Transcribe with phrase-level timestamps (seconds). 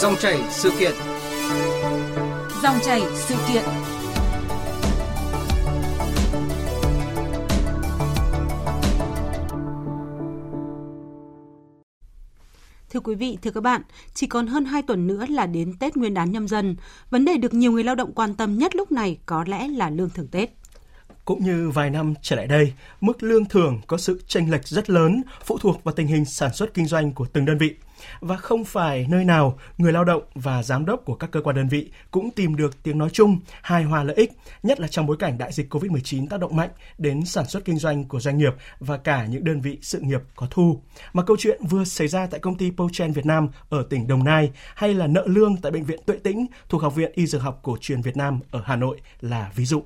[0.00, 0.92] Dòng chảy sự kiện.
[2.62, 3.62] Dòng chảy sự kiện.
[12.90, 13.82] Thưa quý vị, thưa các bạn,
[14.14, 16.76] chỉ còn hơn 2 tuần nữa là đến Tết Nguyên đán nhâm dần.
[17.10, 19.90] Vấn đề được nhiều người lao động quan tâm nhất lúc này có lẽ là
[19.90, 20.50] lương thưởng Tết.
[21.24, 24.90] Cũng như vài năm trở lại đây, mức lương thưởng có sự chênh lệch rất
[24.90, 27.74] lớn phụ thuộc vào tình hình sản xuất kinh doanh của từng đơn vị.
[28.20, 31.56] Và không phải nơi nào người lao động và giám đốc của các cơ quan
[31.56, 35.06] đơn vị cũng tìm được tiếng nói chung, hài hòa lợi ích, nhất là trong
[35.06, 38.38] bối cảnh đại dịch COVID-19 tác động mạnh đến sản xuất kinh doanh của doanh
[38.38, 40.80] nghiệp và cả những đơn vị sự nghiệp có thu.
[41.12, 44.24] Mà câu chuyện vừa xảy ra tại công ty Pochen Việt Nam ở tỉnh Đồng
[44.24, 47.42] Nai hay là nợ lương tại bệnh viện Tuệ Tĩnh thuộc Học viện Y Dược
[47.42, 49.82] học Cổ truyền Việt Nam ở Hà Nội là ví dụ.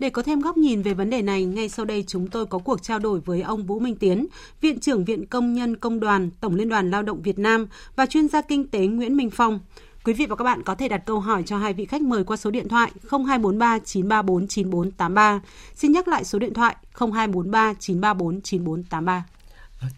[0.00, 2.58] Để có thêm góc nhìn về vấn đề này, ngay sau đây chúng tôi có
[2.58, 4.26] cuộc trao đổi với ông Vũ Minh Tiến,
[4.60, 8.06] Viện trưởng Viện Công nhân Công đoàn, Tổng Liên đoàn Lao động Việt Nam và
[8.06, 9.60] chuyên gia kinh tế Nguyễn Minh Phong.
[10.04, 12.24] Quý vị và các bạn có thể đặt câu hỏi cho hai vị khách mời
[12.24, 15.40] qua số điện thoại 0243 934 9483.
[15.74, 19.24] Xin nhắc lại số điện thoại 0243 934 9483.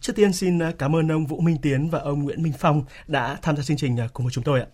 [0.00, 3.38] Trước tiên xin cảm ơn ông Vũ Minh Tiến và ông Nguyễn Minh Phong đã
[3.42, 4.66] tham gia chương trình cùng với chúng tôi ạ.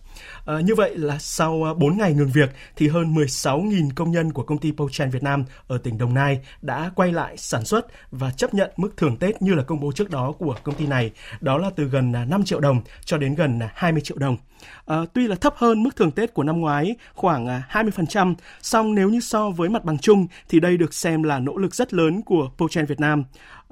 [0.45, 4.33] À, như vậy là sau ờ, 4 ngày ngừng việc thì hơn 16.000 công nhân
[4.33, 7.85] của công ty Pochen Việt Nam ở tỉnh Đồng Nai đã quay lại sản xuất
[8.11, 10.87] và chấp nhận mức thưởng Tết như là công bố trước đó của công ty
[10.87, 14.17] này, đó là từ gần à, 5 triệu đồng cho đến gần à, 20 triệu
[14.17, 14.37] đồng.
[14.85, 18.95] À, tuy là thấp hơn mức thưởng Tết của năm ngoái khoảng à, 20%, song
[18.95, 21.93] nếu như so với mặt bằng chung thì đây được xem là nỗ lực rất
[21.93, 23.23] lớn của Pochen Việt Nam.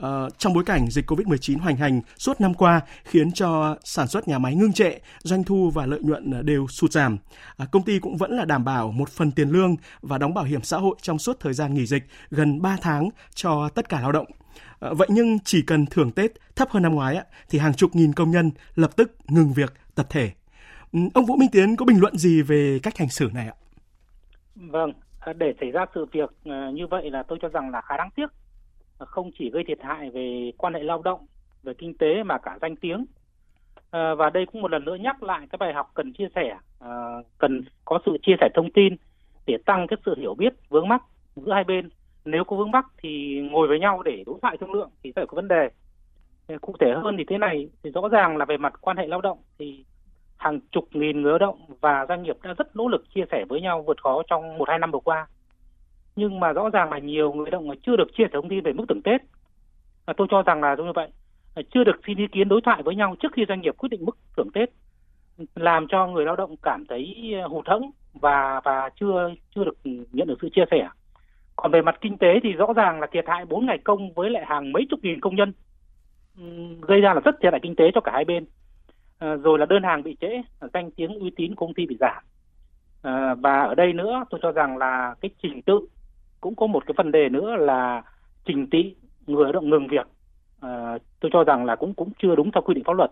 [0.01, 4.27] Uh, trong bối cảnh dịch COVID-19 hoành hành suốt năm qua khiến cho sản xuất
[4.27, 4.91] nhà máy ngưng trệ,
[5.23, 7.17] doanh thu và lợi nhuận đều sụt giảm.
[7.57, 10.43] À, công ty cũng vẫn là đảm bảo một phần tiền lương và đóng bảo
[10.43, 14.01] hiểm xã hội trong suốt thời gian nghỉ dịch gần 3 tháng cho tất cả
[14.01, 14.27] lao động.
[14.79, 17.17] À, vậy nhưng chỉ cần thưởng Tết thấp hơn năm ngoái
[17.49, 20.31] thì hàng chục nghìn công nhân lập tức ngừng việc tập thể.
[20.93, 23.55] Ừ, ông Vũ Minh Tiến có bình luận gì về cách hành xử này ạ?
[24.55, 27.81] Vâng, à, để xảy ra sự việc à, như vậy là tôi cho rằng là
[27.81, 28.27] khá đáng tiếc.
[28.99, 31.25] À, không chỉ gây thiệt hại về quan hệ lao động,
[31.63, 33.05] về kinh tế mà cả danh tiếng
[33.91, 36.57] À, và đây cũng một lần nữa nhắc lại cái bài học cần chia sẻ,
[36.79, 36.89] à,
[37.37, 38.95] cần có sự chia sẻ thông tin
[39.45, 41.03] để tăng cái sự hiểu biết vướng mắc
[41.35, 41.89] giữa hai bên.
[42.25, 45.25] Nếu có vướng mắc thì ngồi với nhau để đối thoại thương lượng thì phải
[45.27, 45.69] có vấn đề.
[46.61, 49.21] Cụ thể hơn thì thế này thì rõ ràng là về mặt quan hệ lao
[49.21, 49.85] động thì
[50.37, 53.45] hàng chục nghìn người lao động và doanh nghiệp đã rất nỗ lực chia sẻ
[53.49, 55.27] với nhau vượt khó trong một hai năm vừa qua.
[56.15, 58.63] Nhưng mà rõ ràng là nhiều người lao động chưa được chia sẻ thông tin
[58.63, 59.21] về mức thưởng Tết.
[60.05, 61.09] À, tôi cho rằng là như vậy
[61.73, 64.05] chưa được xin ý kiến đối thoại với nhau trước khi doanh nghiệp quyết định
[64.05, 64.69] mức thưởng Tết
[65.55, 69.77] làm cho người lao động cảm thấy ờ, hụt hẫng và và chưa chưa được
[70.11, 70.89] nhận được sự chia sẻ.
[71.55, 74.29] Còn về mặt kinh tế thì rõ ràng là thiệt hại 4 ngày công với
[74.29, 75.53] lại hàng mấy chục nghìn công nhân
[76.81, 78.45] gây ra là rất thiệt hại kinh tế cho cả hai bên.
[79.19, 80.41] À, rồi là đơn hàng bị trễ,
[80.73, 82.23] danh tiếng uy tín công ty bị giảm.
[83.01, 85.79] À, và ở đây nữa tôi cho rằng là cái trình tự
[86.41, 88.03] cũng có một cái vấn đề nữa là
[88.45, 88.95] trình tị
[89.27, 90.07] người lao động ngừng việc
[90.67, 93.11] à, tôi cho rằng là cũng cũng chưa đúng theo quy định pháp luật.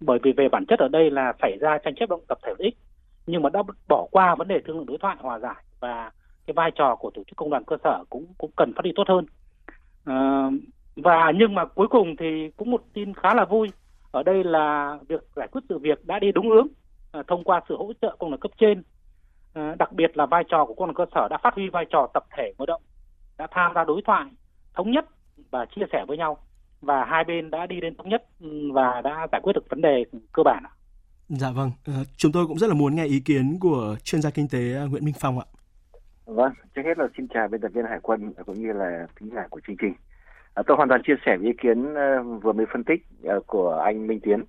[0.00, 2.52] Bởi vì về bản chất ở đây là xảy ra tranh chấp động tập thể
[2.58, 2.76] lợi ích
[3.26, 6.10] nhưng mà đã bỏ qua vấn đề thương lượng đối thoại hòa giải và
[6.46, 8.92] cái vai trò của tổ chức công đoàn cơ sở cũng cũng cần phát huy
[8.96, 9.26] tốt hơn.
[10.04, 10.50] À,
[10.96, 13.68] và nhưng mà cuối cùng thì cũng một tin khá là vui.
[14.10, 16.66] Ở đây là việc giải quyết sự việc đã đi đúng hướng
[17.12, 18.82] à, thông qua sự hỗ trợ công đoàn cấp trên.
[19.54, 21.84] À, đặc biệt là vai trò của công đoàn cơ sở đã phát huy vai
[21.90, 22.82] trò tập thể người động
[23.38, 24.24] đã tham gia đối thoại
[24.74, 25.04] thống nhất
[25.50, 26.38] và chia sẻ với nhau
[26.80, 29.80] và hai bên đã đi đến thống nhất ừ, và đã giải quyết được vấn
[29.80, 30.64] đề cơ bản.
[31.28, 34.30] Dạ vâng, ờ, chúng tôi cũng rất là muốn nghe ý kiến của chuyên gia
[34.30, 35.46] kinh tế ờ, Nguyễn Minh Phong ạ.
[36.24, 39.30] Vâng, trước hết là xin chào biên tập viên Hải Quân cũng như là thính
[39.34, 39.94] giả của chương trình.
[40.54, 43.06] À, tôi hoàn toàn chia sẻ với ý kiến uh, vừa mới phân tích
[43.36, 44.40] uh, của anh Minh Tiến.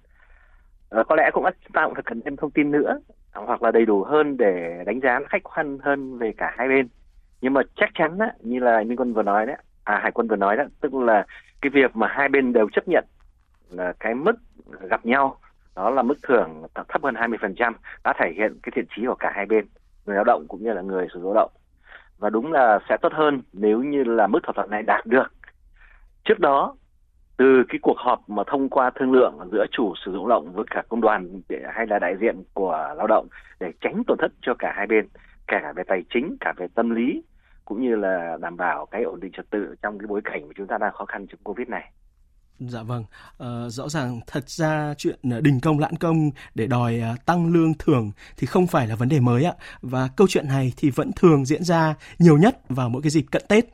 [0.99, 2.99] Uh, có lẽ cũng chúng ta cũng phải cần thêm thông tin nữa
[3.33, 6.87] hoặc là đầy đủ hơn để đánh giá khách quan hơn về cả hai bên.
[7.41, 10.27] Nhưng mà chắc chắn á, như là Minh Quân vừa nói đấy, à Hải Quân
[10.27, 11.25] vừa nói đó, tức là
[11.61, 13.05] cái việc mà hai bên đều chấp nhận
[13.69, 14.35] là cái mức
[14.89, 15.37] gặp nhau
[15.75, 17.73] đó là mức thưởng thấp hơn 20%
[18.03, 19.65] đã thể hiện cái thiện chí của cả hai bên
[20.05, 21.51] người lao động cũng như là người sử dụng lao động.
[22.17, 25.33] Và đúng là sẽ tốt hơn nếu như là mức thỏa thuận này đạt được.
[26.25, 26.75] Trước đó
[27.37, 30.53] từ cái cuộc họp mà thông qua thương lượng giữa chủ sử dụng lao động
[30.53, 31.41] với cả công đoàn
[31.73, 33.27] hay là đại diện của lao động
[33.59, 35.07] để tránh tổn thất cho cả hai bên
[35.47, 37.23] cả về tài chính cả về tâm lý
[37.67, 40.53] cũng như là đảm bảo cái ổn định trật tự trong cái bối cảnh mà
[40.57, 41.91] chúng ta đang khó khăn trong covid này
[42.59, 43.03] Dạ vâng,
[43.37, 47.53] ờ, rõ ràng thật ra chuyện ờ, đình công lãn công để đòi ờ, tăng
[47.53, 50.89] lương thưởng thì không phải là vấn đề mới ạ và câu chuyện này thì
[50.89, 53.65] vẫn thường diễn ra nhiều nhất vào mỗi cái dịp cận Tết.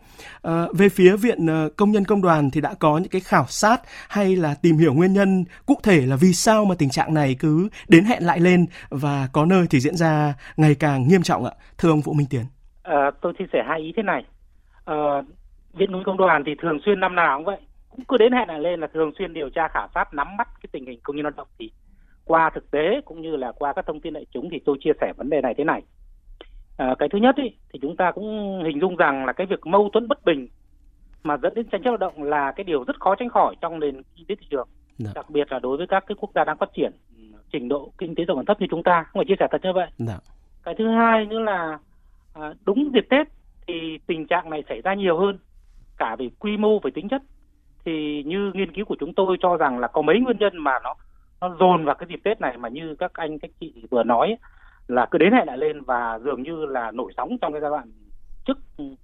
[0.42, 3.46] Ờ, về phía viện ờ, công nhân công đoàn thì đã có những cái khảo
[3.48, 7.14] sát hay là tìm hiểu nguyên nhân cụ thể là vì sao mà tình trạng
[7.14, 11.24] này cứ đến hẹn lại lên và có nơi thì diễn ra ngày càng nghiêm
[11.24, 11.52] trọng ạ.
[11.78, 12.46] Thưa ông Vũ Minh Tiến.
[12.84, 14.26] À, tôi chia sẻ hai ý thế này.
[14.86, 14.96] À,
[15.74, 17.60] viện công nhân công đoàn thì thường xuyên năm nào cũng vậy
[17.90, 20.48] cũng cứ đến hẹn lại lên là thường xuyên điều tra khảo sát nắm bắt
[20.48, 21.72] cái tình hình công nhân lao động thì
[22.26, 24.92] qua thực tế cũng như là qua các thông tin đại chúng thì tôi chia
[25.02, 25.82] sẻ vấn đề này thế này
[26.78, 29.66] à, cái thứ nhất ý, thì chúng ta cũng hình dung rằng là cái việc
[29.66, 30.48] mâu thuẫn bất bình
[31.24, 33.80] mà dẫn đến tranh chấp lao động là cái điều rất khó tránh khỏi trong
[33.80, 35.06] nền kinh tế thị trường Được.
[35.06, 35.12] Dạ.
[35.16, 36.92] đặc biệt là đối với các cái quốc gia đang phát triển
[37.52, 39.62] trình độ kinh tế giàu còn thấp như chúng ta không phải chia sẻ thật
[39.64, 40.06] như vậy Được.
[40.08, 40.20] Dạ.
[40.64, 41.80] cái thứ hai nữa là
[42.34, 43.28] à, đúng dịp tết
[43.68, 45.38] thì tình trạng này xảy ra nhiều hơn
[45.98, 47.22] cả về quy mô về tính chất
[47.86, 50.80] thì như nghiên cứu của chúng tôi cho rằng là có mấy nguyên nhân mà
[50.84, 50.96] nó
[51.44, 54.38] nó dồn vào cái dịp Tết này mà như các anh các chị vừa nói
[54.88, 57.72] là cứ đến hẹn lại lên và dường như là nổi sóng trong cái giai
[57.72, 57.92] đoạn
[58.46, 58.58] trước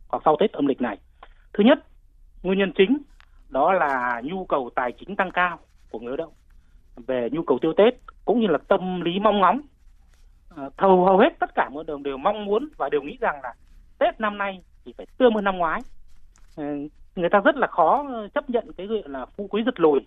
[0.07, 0.97] hoặc sau Tết âm lịch này.
[1.53, 1.79] Thứ nhất,
[2.43, 2.97] nguyên nhân chính
[3.49, 5.59] đó là nhu cầu tài chính tăng cao
[5.91, 6.33] của người lao động
[7.07, 7.93] về nhu cầu tiêu Tết
[8.25, 9.61] cũng như là tâm lý mong ngóng.
[10.49, 13.39] Ờ, thầu hầu hết tất cả mọi đường đều mong muốn và đều nghĩ rằng
[13.43, 13.53] là
[13.99, 15.81] Tết năm nay thì phải tươi hơn năm ngoái.
[16.55, 16.63] Ờ,
[17.15, 19.99] người ta rất là khó ờ, chấp nhận cái gọi là phú quý giật lùi.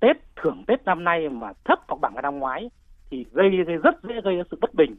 [0.00, 2.70] Tết thưởng tết năm nay mà thấp hoặc bằng cái năm ngoái
[3.10, 4.96] thì gây, gây rất dễ gây ra sự bất bình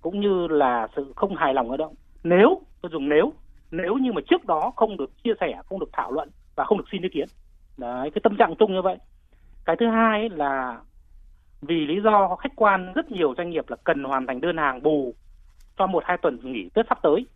[0.00, 1.94] cũng như là sự không hài lòng lao động
[2.24, 3.32] nếu tôi dùng nếu
[3.70, 6.78] nếu như mà trước đó không được chia sẻ không được thảo luận và không
[6.78, 7.28] được xin ý kiến.
[7.78, 8.96] Đấy cái tâm trạng chung như vậy.
[9.64, 10.80] Cái thứ hai là
[11.62, 14.82] vì lý do khách quan, rất nhiều doanh nghiệp là cần hoàn thành đơn hàng
[14.82, 15.14] bù
[15.78, 17.26] cho một hai tuần nghỉ tết sắp tới.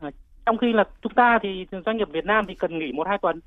[0.00, 0.10] À,
[0.46, 3.18] trong khi là chúng ta thì doanh nghiệp Việt Nam thì cần nghỉ một hai
[3.18, 3.40] tuần.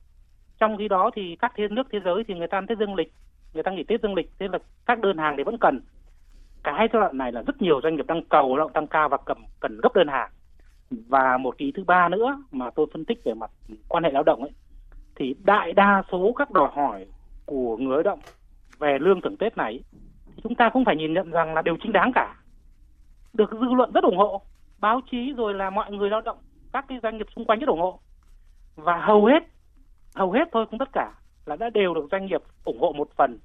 [0.60, 2.96] Trong khi đó thì các thế nước thế giới thì người ta ăn Tết dương
[2.96, 3.14] lịch,
[3.54, 5.82] người ta nghỉ Tết dương lịch, thế là các đơn hàng thì vẫn cần.
[6.64, 9.18] Cái giai đoạn này là rất nhiều doanh nghiệp đang cầu lao tăng cao và
[9.26, 10.30] cầm, cần gấp đơn hàng.
[10.90, 13.52] Và một ý thứ ba nữa mà tôi phân tích về mặt
[13.88, 14.52] quan hệ lao động ấy,
[15.16, 17.06] thì đại đa số các đòi hỏi
[17.46, 18.20] của người lao động
[18.80, 19.84] về lương thưởng Tết này
[20.26, 22.36] thì chúng ta cũng phải nhìn nhận rằng là đều chính đáng cả.
[23.34, 24.42] Được dư luận rất ủng hộ
[24.80, 26.38] báo chí rồi là mọi người lao động
[26.74, 28.00] các cái doanh nghiệp xung quanh rất ủng hộ.
[28.76, 29.44] Và hầu hết
[30.16, 31.12] hầu hết thôi không tất cả
[31.46, 33.40] là đã đều được doanh nghiệp ủng hộ một phần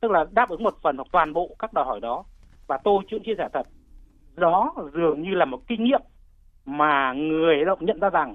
[0.00, 2.24] tức là đáp ứng một phần hoặc toàn bộ các đòi hỏi đó.
[2.66, 3.66] Và tôi chưa chia sẻ thật
[4.34, 6.00] đó dường như là một kinh nghiệm
[6.64, 8.34] mà người lao động nhận ra rằng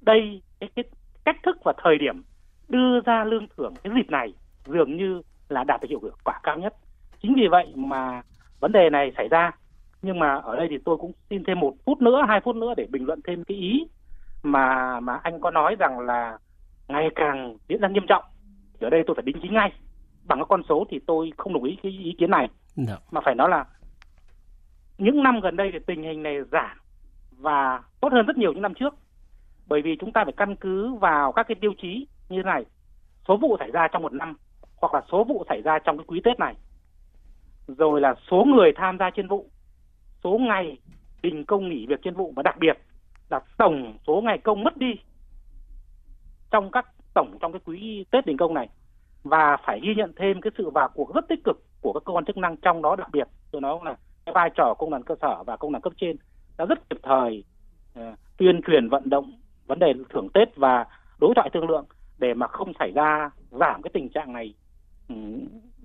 [0.00, 0.84] đây cái, cái
[1.24, 2.22] cách thức và thời điểm
[2.68, 4.32] đưa ra lương thưởng cái dịp này
[4.66, 6.74] dường như là đạt được hiệu quả cao nhất.
[7.22, 8.22] Chính vì vậy mà
[8.60, 9.50] vấn đề này xảy ra.
[10.02, 12.74] Nhưng mà ở đây thì tôi cũng xin thêm một phút nữa hai phút nữa
[12.76, 13.86] để bình luận thêm cái ý
[14.42, 16.38] mà mà anh có nói rằng là
[16.88, 18.24] ngày càng diễn ra nghiêm trọng.
[18.80, 19.72] Thì ở đây tôi phải đính chính ngay.
[20.24, 22.48] Bằng các con số thì tôi không đồng ý cái ý kiến này.
[22.76, 22.84] No.
[22.88, 22.96] Dạ.
[23.10, 23.64] mà phải nói là
[24.98, 26.78] những năm gần đây thì tình hình này giảm
[27.30, 28.94] và tốt hơn rất nhiều những năm trước.
[29.66, 32.64] Bởi vì chúng ta phải căn cứ vào các cái tiêu chí như thế này.
[33.28, 34.36] Số vụ xảy ra trong một năm
[34.80, 36.54] hoặc là số vụ xảy ra trong cái quý tết này.
[37.66, 39.46] Rồi là số người tham gia trên vụ
[40.24, 40.78] số ngày
[41.22, 42.78] đình công nghỉ việc trên vụ và đặc biệt
[43.30, 44.94] là tổng số ngày công mất đi
[46.50, 48.68] trong các tổng trong cái quý Tết đình công này.
[49.22, 52.12] Và phải ghi nhận thêm cái sự vào cuộc rất tích cực của các cơ
[52.12, 53.96] quan chức năng trong đó đặc biệt tôi nói là
[54.26, 56.16] cái vai trò công đoàn cơ sở và công đoàn cấp trên
[56.58, 57.44] đã rất kịp thời
[58.00, 59.32] uh, tuyên truyền vận động
[59.66, 60.86] vấn đề thưởng Tết và
[61.20, 61.84] đối thoại thương lượng
[62.18, 64.54] để mà không xảy ra giảm cái tình trạng này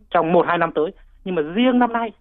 [0.10, 0.92] trong một hai năm tới
[1.26, 2.12] nhưng mà riêng năm nay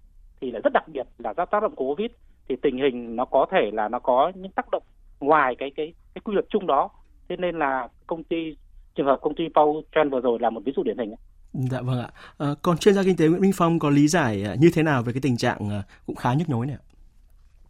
[0.40, 2.10] thì là rất đặc biệt là do tác động của covid
[2.48, 4.82] thì tình hình nó có thể là nó có những tác động
[5.20, 6.90] ngoài cái cái cái quy luật chung đó
[7.28, 8.56] thế nên là công ty
[8.94, 11.14] trường hợp công ty Paul Trend vừa rồi là một ví dụ điển hình
[11.52, 12.08] Dạ vâng ạ.
[12.38, 14.82] À, còn chuyên gia kinh tế Nguyễn Minh Phong có lý giải à, như thế
[14.82, 16.84] nào về cái tình trạng à, cũng khá nhức nhối này ạ?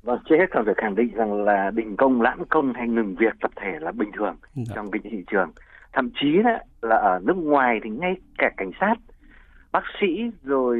[0.02, 3.14] Vâng, trước hết cần phải khẳng định rằng là đình công, lãng công hay ngừng
[3.14, 4.72] việc tập thể là bình thường dạ.
[4.74, 5.50] trong kinh tế thị trường.
[5.92, 6.28] Thậm chí
[6.82, 8.94] là ở nước ngoài thì ngay cả cảnh sát,
[9.72, 10.78] bác sĩ rồi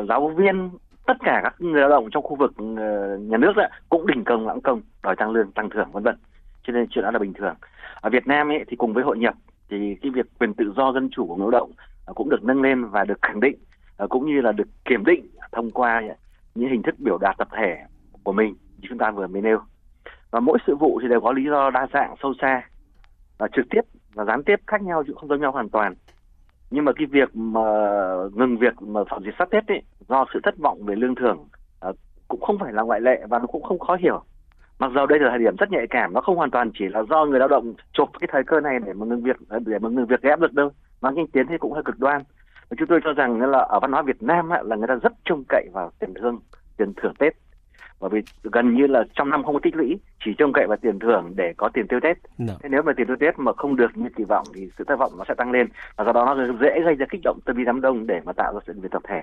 [0.00, 0.70] uh, giáo viên
[1.06, 4.24] tất cả các người lao động trong khu vực ờ, nhà nước đó, cũng đình
[4.24, 6.16] công lãng công đòi tăng lương tăng thưởng vân vân.
[6.62, 7.54] Cho nên chuyện đó là bình thường.
[8.00, 9.34] Ở Việt Nam ấy thì cùng với hội nhập
[9.70, 11.70] thì cái việc quyền tự do dân chủ của người lao động
[12.06, 13.56] ờ, cũng được nâng lên và được khẳng định
[14.08, 16.02] cũng như là được kiểm định thông qua
[16.54, 17.76] những hình thức biểu đạt tập thể
[18.22, 19.58] của mình như chúng ta vừa mới nêu.
[20.30, 22.62] Và mỗi sự vụ thì đều có lý do đa dạng sâu xa
[23.38, 23.80] và trực tiếp
[24.14, 25.94] và gián tiếp khác nhau chứ không giống nhau hoàn toàn
[26.70, 27.60] nhưng mà cái việc mà
[28.32, 31.38] ngừng việc mà phòng dịch sát tết ấy do sự thất vọng về lương thưởng
[31.88, 31.96] uh,
[32.28, 34.22] cũng không phải là ngoại lệ và nó cũng không khó hiểu.
[34.78, 37.02] Mặc dù đây là thời điểm rất nhạy cảm nó không hoàn toàn chỉ là
[37.10, 39.88] do người lao động chụp cái thời cơ này để mà ngừng việc để mà
[39.88, 40.70] ngừng việc gây áp lực đâu
[41.00, 42.22] mà kinh tiến thì cũng hơi cực đoan.
[42.70, 45.12] Và chúng tôi cho rằng là ở văn hóa Việt Nam là người ta rất
[45.24, 46.38] trông cậy vào tiền lương
[46.76, 47.32] tiền thưởng Tết
[48.00, 50.76] bởi vì gần như là trong năm không có tích lũy chỉ trông cậy vào
[50.82, 52.16] tiền thưởng để có tiền tiêu tết.
[52.38, 52.46] No.
[52.46, 52.54] Dạ.
[52.62, 54.96] thế nếu mà tiền tiêu tết mà không được như kỳ vọng thì sự thất
[54.96, 55.66] vọng nó sẽ tăng lên.
[55.96, 58.32] Và do đó nó dễ gây ra kích động tâm lý đám đông để mà
[58.32, 59.22] tạo ra sự việc tập thể.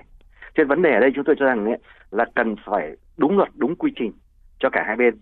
[0.54, 1.78] Trên vấn đề ở đây chúng tôi cho rằng ấy,
[2.10, 4.12] là cần phải đúng luật đúng quy trình
[4.58, 5.14] cho cả hai bên.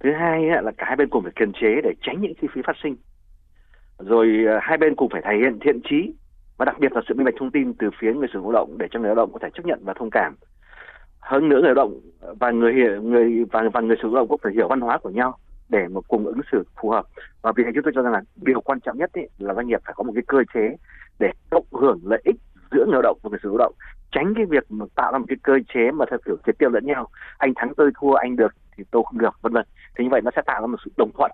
[0.00, 2.48] Thứ hai ấy, là cả hai bên cùng phải kiềm chế để tránh những chi
[2.54, 2.96] phí phát sinh.
[3.98, 6.12] Rồi ờ, hai bên cùng phải thể hiện thiện trí
[6.58, 8.62] và đặc biệt là sự minh bạch thông tin từ phía người sử dụng lao
[8.62, 10.34] động để cho người lao động có thể chấp nhận và thông cảm
[11.20, 12.00] hơn nữa người lao động
[12.40, 14.80] và người hiểu người và và người sử dụng lao động cũng phải hiểu văn
[14.80, 17.04] hóa của nhau để mà cùng ứng xử phù hợp.
[17.42, 19.66] Và vì thế chúng tôi cho rằng là điều quan trọng nhất ý, là doanh
[19.66, 20.76] nghiệp phải có một cái cơ chế
[21.18, 22.36] để cộng hưởng lợi ích
[22.70, 23.74] giữa người lao động và người sử dụng lao động.
[24.12, 26.70] Tránh cái việc mà tạo ra một cái cơ chế mà theo kiểu triệt tiêu
[26.70, 27.08] lẫn nhau.
[27.38, 29.64] Anh thắng tôi thua anh được thì tôi không được vân vân.
[29.96, 31.30] Thế như vậy nó sẽ tạo ra một sự đồng thuận.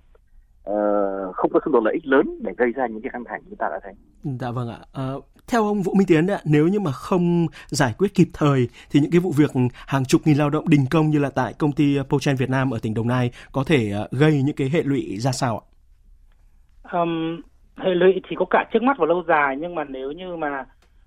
[0.71, 3.41] Uh, không có xung đột lợi ích lớn để gây ra những cái căng thẳng
[3.45, 3.93] chúng ta đã thấy.
[4.41, 4.79] Dạ vâng ạ.
[5.17, 8.69] Uh, theo ông Vũ Minh Tiến ạ, nếu như mà không giải quyết kịp thời
[8.91, 9.51] thì những cái vụ việc
[9.87, 12.71] hàng chục nghìn lao động đình công như là tại công ty Pochen Việt Nam
[12.71, 15.65] ở tỉnh Đồng Nai có thể ờ, gây những cái hệ lụy ra sao ạ?
[16.93, 17.41] Um,
[17.77, 20.65] hệ lụy thì có cả trước mắt và lâu dài nhưng mà nếu như mà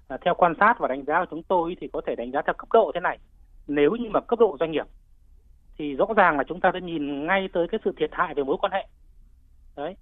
[0.08, 2.41] à, theo quan sát và đánh giá của chúng tôi thì có thể đánh giá
[2.46, 3.20] theo cấp độ thế này.
[3.67, 4.86] Nếu như mà cấp độ doanh nghiệp
[5.77, 8.44] thì rõ ràng là chúng ta đã nhìn ngay tới cái sự thiệt hại về
[8.44, 8.88] mối quan hệ
[9.75, 9.96] đấy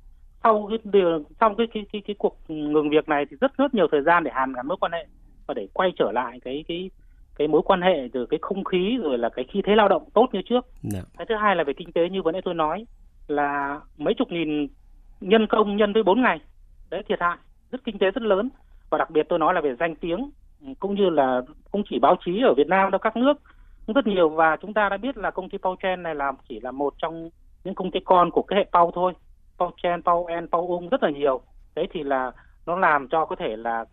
[0.45, 3.73] sau cái điều trong cái cái cái cái cuộc ngừng việc này thì rất rất
[3.73, 5.05] nhiều thời gian để hàn gắn mối quan hệ
[5.47, 6.89] và để quay trở lại cái cái
[7.35, 10.09] cái mối quan hệ từ cái không khí rồi là cái khí thế lao động
[10.13, 10.65] tốt như trước.
[10.83, 10.93] Yeah.
[10.93, 11.01] Dạ.
[11.17, 12.85] Cái thứ hai là về kinh tế như vừa nãy tôi nói
[13.27, 14.67] là mấy chục nghìn
[15.21, 16.39] nhân công nhân với bốn ngày
[16.89, 17.37] đấy thiệt hại
[17.71, 18.49] rất kinh tế rất lớn
[18.89, 20.29] và đặc biệt tôi nói là về danh tiếng
[20.79, 23.41] cũng như là không chỉ báo chí ở Việt Nam đâu các nước
[23.85, 26.59] cũng rất nhiều và chúng ta đã biết là công ty Pauchen này là chỉ
[26.59, 27.29] là một trong
[27.63, 29.13] những công ty con của cái hệ Pau thôi
[29.59, 31.41] Pau Chen, Pau En, Pau Ung um rất là nhiều.
[31.75, 32.31] Đấy thì là
[32.65, 33.85] nó làm cho có thể là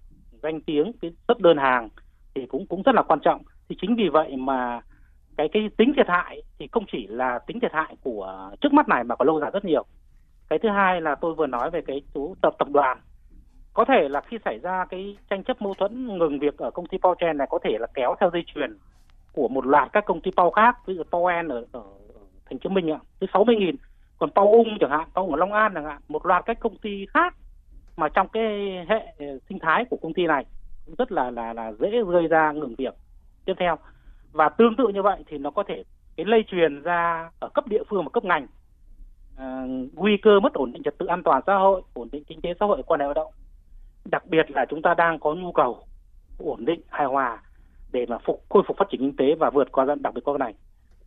[0.42, 1.88] danh tiếng cái xuất đơn hàng
[2.34, 3.42] thì cũng cũng rất là quan trọng.
[3.68, 4.80] Thì chính vì vậy mà
[5.36, 8.88] cái cái tính thiệt hại thì không chỉ là tính thiệt hại của trước mắt
[8.88, 9.84] này mà còn lâu dài rất nhiều.
[10.48, 13.00] Cái thứ hai là tôi vừa nói về cái chú tập tập đoàn.
[13.74, 16.86] Có thể là khi xảy ra cái tranh chấp mâu thuẫn ngừng việc ở công
[16.86, 18.78] ty Pau Chen này có thể là kéo theo dây chuyền
[19.32, 21.82] của một loạt các công ty Pau khác, ví dụ Pau En ở, ở
[22.50, 23.76] thành phố Minh ạ, tới 60 nghìn
[24.22, 26.78] còn Pau Ung chẳng hạn Pau ở Long An chẳng hạn một loạt các công
[26.78, 27.34] ty khác
[27.96, 28.44] mà trong cái
[28.88, 29.14] hệ
[29.48, 30.44] sinh thái của công ty này
[30.86, 32.94] cũng rất là là là dễ gây ra ngừng việc.
[33.44, 33.76] Tiếp theo
[34.32, 35.84] và tương tự như vậy thì nó có thể
[36.16, 38.46] cái lây truyền ra ở cấp địa phương và cấp ngành
[39.36, 42.40] à, nguy cơ mất ổn định trật tự an toàn xã hội ổn định kinh
[42.40, 43.32] tế xã hội quan hệ lao động.
[44.10, 45.84] Đặc biệt là chúng ta đang có nhu cầu
[46.38, 47.42] ổn định hài hòa
[47.92, 50.24] để mà phục khôi phục phát triển kinh tế và vượt qua giai đặc biệt
[50.24, 50.54] qua này.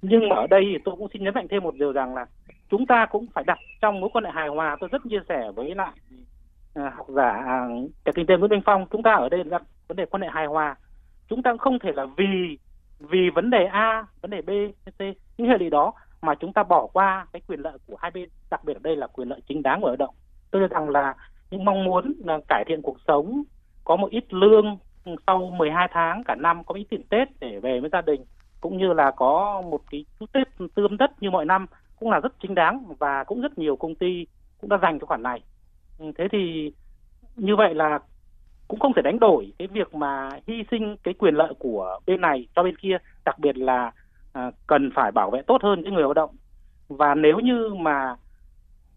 [0.01, 2.25] Nhưng mà ở đây thì tôi cũng xin nhấn mạnh thêm một điều rằng là
[2.69, 4.77] chúng ta cũng phải đặt trong mối quan hệ hài hòa.
[4.79, 5.91] Tôi rất chia sẻ với lại
[6.73, 7.67] à, học giả à,
[8.15, 10.45] kinh tế Nguyễn Minh Phong chúng ta ở đây đặt vấn đề quan hệ hài
[10.45, 10.75] hòa.
[11.27, 12.57] Chúng ta không thể là vì
[12.99, 14.49] vì vấn đề A vấn đề B
[14.97, 15.01] C
[15.37, 18.29] những hệ lụy đó mà chúng ta bỏ qua cái quyền lợi của hai bên.
[18.51, 20.15] Đặc biệt ở đây là quyền lợi chính đáng của lao động.
[20.51, 21.15] Tôi cho rằng là
[21.51, 23.43] những mong muốn là cải thiện cuộc sống
[23.83, 24.77] có một ít lương
[25.27, 28.21] sau 12 tháng cả năm có ít tiền Tết để về với gia đình
[28.61, 31.65] cũng như là có một cái chút Tết tươm tất như mọi năm
[31.99, 34.25] cũng là rất chính đáng và cũng rất nhiều công ty
[34.61, 35.43] cũng đã dành cho khoản này.
[35.99, 36.71] Ừ, thế thì
[37.35, 37.99] như vậy là
[38.67, 42.21] cũng không thể đánh đổi cái việc mà hy sinh cái quyền lợi của bên
[42.21, 43.91] này cho bên kia đặc biệt là
[44.33, 46.35] à, cần phải bảo vệ tốt hơn những người lao động.
[46.87, 48.15] Và nếu như mà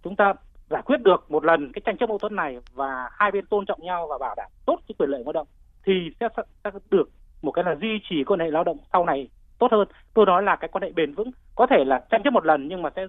[0.02, 0.35] chúng ta
[0.71, 3.67] giải quyết được một lần cái tranh chấp mâu thuẫn này và hai bên tôn
[3.67, 5.47] trọng nhau và bảo đảm tốt cái quyền lợi lao động
[5.87, 6.28] thì sẽ,
[6.64, 7.11] sẽ được
[7.43, 9.28] một cái là duy trì quan hệ lao động sau này
[9.59, 12.33] tốt hơn tôi nói là cái quan hệ bền vững có thể là tranh chấp
[12.33, 13.07] một lần nhưng mà sẽ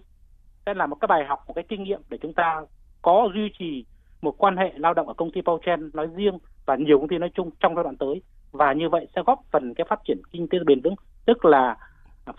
[0.65, 2.61] sẽ là một cái bài học một cái kinh nghiệm để chúng ta
[3.01, 3.85] có duy trì
[4.21, 7.17] một quan hệ lao động ở công ty Pauchen nói riêng và nhiều công ty
[7.17, 10.21] nói chung trong giai đoạn tới và như vậy sẽ góp phần cái phát triển
[10.31, 11.77] kinh tế bền vững tức là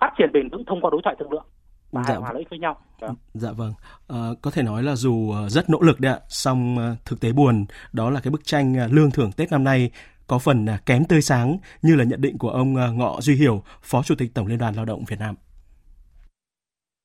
[0.01, 1.47] phát triển bền vững thông qua đối thoại thương lượng
[1.93, 2.17] và dạ.
[2.17, 2.77] hòa lợi với nhau.
[3.01, 3.15] Vâng.
[3.35, 3.73] Dạ vâng.
[4.09, 7.21] À, có thể nói là dù ờ, rất nỗ lực đấy ạ, song ờ, thực
[7.21, 9.91] tế buồn đó là cái bức tranh lương thưởng Tết năm nay
[10.31, 13.35] có phần à, kém tươi sáng như là nhận định của ông à, Ngọ Duy
[13.35, 15.35] Hiểu, Phó Chủ tịch Tổng Liên đoàn Lao động Việt Nam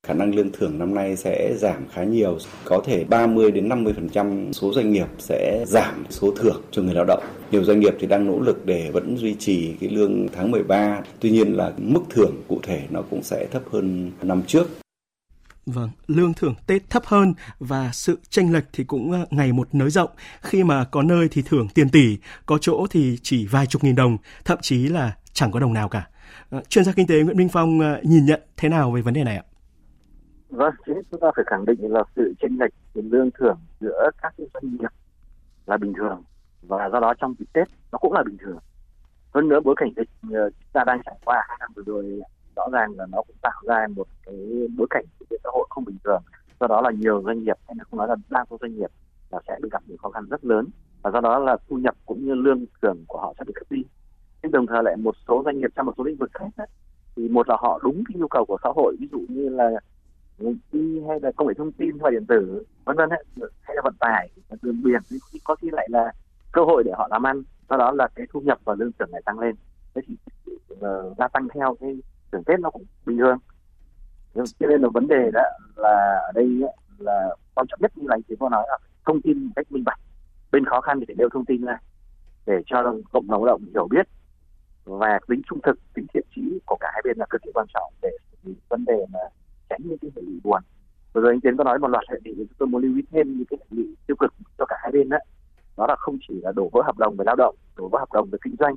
[0.07, 4.51] khả năng lương thưởng năm nay sẽ giảm khá nhiều, có thể 30 đến 50%
[4.51, 7.23] số doanh nghiệp sẽ giảm số thưởng cho người lao động.
[7.51, 11.01] Nhiều doanh nghiệp thì đang nỗ lực để vẫn duy trì cái lương tháng 13,
[11.19, 14.67] tuy nhiên là mức thưởng cụ thể nó cũng sẽ thấp hơn năm trước.
[15.65, 19.67] Vâng, lương thưởng Tết thấp hơn và sự tranh lệch thì cũng ờ, ngày một
[19.75, 20.09] nới rộng
[20.41, 23.95] khi mà có nơi thì thưởng tiền tỷ, có chỗ thì chỉ vài chục nghìn
[23.95, 26.07] đồng, thậm chí là chẳng có đồng nào cả.
[26.49, 29.13] Ờ, chuyên gia kinh tế Nguyễn Minh Phong ờ, nhìn nhận thế nào về vấn
[29.13, 29.43] đề này ạ?
[30.49, 34.33] Vâng, chúng ta phải khẳng định là sự tranh lệch tiền lương thưởng giữa các
[34.37, 34.91] doanh nghiệp
[35.65, 36.23] là bình thường
[36.61, 38.57] và do đó trong dịp Tết nó cũng là bình thường
[39.33, 42.21] hơn nữa bối cảnh dịch chúng ta đang trải qua hai năm vừa rồi
[42.55, 45.67] rõ ràng là nó cũng tạo ra một cái bối cảnh kinh tế xã hội
[45.69, 46.21] không bình thường.
[46.59, 48.89] Do đó là nhiều doanh nghiệp hay là không nói là đa số doanh nghiệp
[49.31, 50.67] là sẽ bị gặp những khó khăn rất lớn.
[51.01, 53.65] Và do đó là thu nhập cũng như lương thưởng của họ sẽ bị cắt
[53.69, 53.83] đi.
[54.43, 56.67] Nhưng đồng thời lại một số doanh nghiệp trong một số lĩnh vực khác ấy,
[57.15, 59.69] thì một là họ đúng cái nhu cầu của xã hội ví dụ như là
[60.37, 63.09] IT hay là công nghệ thông tin và điện tử vân vân
[63.61, 64.29] hay là vận tải
[64.61, 65.01] đường biển
[65.43, 66.11] có khi lại là
[66.51, 67.43] cơ hội để họ làm ăn.
[67.69, 69.55] Do đó là cái thu nhập và lương thưởng lại tăng lên.
[69.95, 70.15] Thế thì
[70.73, 72.01] uh, gia tăng theo cái
[72.31, 73.37] thưởng tết nó cũng bình thường.
[74.33, 75.43] Cho nên là vấn đề đó
[75.75, 76.61] là ở đây
[76.97, 79.71] là quan trọng nhất như là anh chị có nói là thông tin một cách
[79.71, 79.99] minh bạch.
[80.51, 81.77] Bên khó khăn thì phải nêu thông tin ra
[82.45, 84.07] để cho cộng đồng lao động hiểu biết
[84.85, 87.67] và tính trung thực tính thiện trí của cả hai bên là cực kỳ quan
[87.73, 88.09] trọng để
[88.69, 89.19] vấn đề mà
[89.69, 90.61] tránh những cái hệ lụy buồn.
[91.13, 93.01] Vừa rồi anh tiến có nói một loạt hệ lụy chúng tôi muốn lưu ý
[93.11, 95.17] thêm những cái hệ lụy tiêu cực cho cả hai bên đó.
[95.77, 98.13] Đó là không chỉ là đổ vỡ hợp đồng về lao động đổ vỡ hợp
[98.13, 98.75] đồng về kinh doanh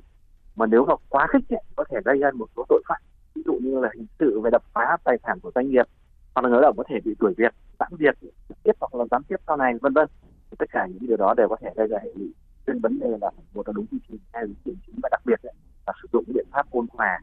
[0.57, 3.03] mà nếu mà quá khích ấy, có thể gây ra một số tội phạm
[3.39, 5.87] ví dụ như là hình sự về đập phá tài sản của doanh nghiệp
[6.35, 8.19] hoặc là người lao động có thể bị đuổi việc giãn việc
[8.63, 10.09] tiếp hoặc là gián tiếp sau này vân vân
[10.59, 12.33] tất cả những điều đó đều có thể gây ra hệ lụy
[12.67, 15.21] trên vấn đề là một là đúng quy trình hai là đúng chính và đặc
[15.25, 15.55] biệt ấy,
[15.87, 17.21] là sử dụng biện pháp ôn hòa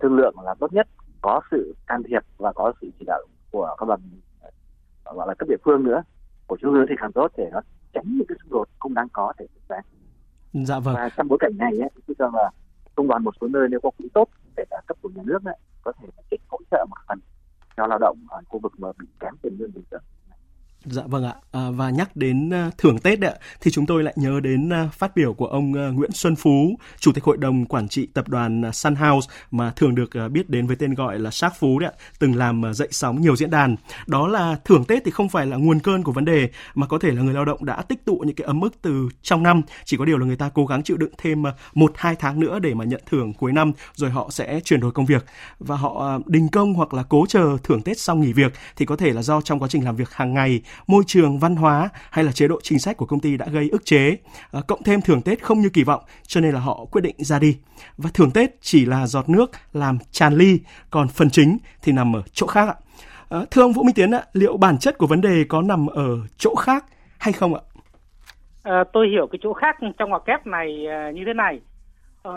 [0.00, 0.88] thương lượng là tốt nhất
[1.20, 4.00] có sự can thiệp và có sự chỉ đạo của các đoàn
[5.04, 6.02] gọi là cấp địa phương nữa
[6.46, 7.60] của trung ương thì càng tốt để nó
[7.92, 9.82] tránh những cái xung đột không đáng có thể xảy ra.
[10.64, 10.94] Dạ vâng.
[10.94, 12.50] Và trong bối cảnh này ấy, tôi cho là
[12.94, 15.44] công đoàn một số nơi nếu có quỹ tốt để cả cấp của nhà nước
[15.44, 17.18] ấy, có thể là hỗ trợ một phần
[17.76, 20.02] cho lao động ở khu vực mà bị kém tiền lương bình thường.
[20.84, 21.34] Dạ vâng ạ.
[21.52, 24.88] À, và nhắc đến ờ, thưởng Tết ạ, thì chúng tôi lại nhớ đến ờ,
[24.92, 28.72] phát biểu của ông Nguyễn Xuân Phú, Chủ tịch Hội đồng Quản trị Tập đoàn
[28.72, 31.98] Sun House mà thường được biết đến với tên gọi là Shark Phú đấy ạ,
[32.18, 33.76] từng làm dậy sóng nhiều diễn đàn.
[34.06, 36.98] Đó là thưởng Tết thì không phải là nguồn cơn của vấn đề mà có
[36.98, 39.62] thể là người lao động đã tích tụ những cái ấm ức từ trong năm,
[39.84, 41.42] chỉ có điều là người ta cố gắng chịu đựng thêm
[41.74, 44.92] một hai tháng nữa để mà nhận thưởng cuối năm rồi họ sẽ chuyển đổi
[44.92, 45.24] công việc
[45.58, 48.96] và họ đình công hoặc là cố chờ thưởng Tết xong nghỉ việc thì có
[48.96, 52.24] thể là do trong quá trình làm việc hàng ngày môi trường văn hóa hay
[52.24, 54.16] là chế độ chính sách của công ty đã gây ức chế.
[54.50, 57.16] Ờ, cộng thêm thưởng Tết không như kỳ vọng cho nên là họ quyết định
[57.18, 57.58] ra đi.
[57.96, 62.16] Và thưởng Tết chỉ là giọt nước làm tràn ly, còn phần chính thì nằm
[62.16, 62.74] ở chỗ khác ạ.
[63.28, 65.86] Ờ, thưa ông Vũ Minh Tiến ạ, liệu bản chất của vấn đề có nằm
[65.86, 66.84] ở chỗ khác
[67.18, 67.60] hay không ạ?
[68.62, 71.60] À, tôi hiểu cái chỗ khác trong ngoặc kép này như thế này.
[72.22, 72.32] À,